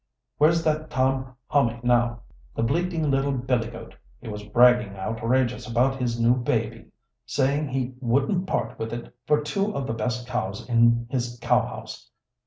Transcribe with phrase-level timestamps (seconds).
[0.39, 2.23] Where's that Tom Hommy now?
[2.55, 6.87] The bleating little billygoat, he was bragging outrageous about his new baby
[7.27, 11.61] saying he wouldn't part with it for two of the best cows in his cow
[11.67, 12.09] house.